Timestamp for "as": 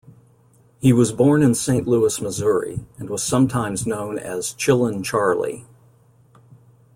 4.17-4.55